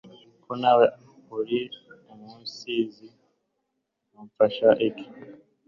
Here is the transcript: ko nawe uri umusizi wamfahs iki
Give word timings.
ko 0.43 0.51
nawe 0.61 0.85
uri 1.37 1.61
umusizi 2.13 3.07
wamfahs 4.13 4.57
iki 4.87 5.07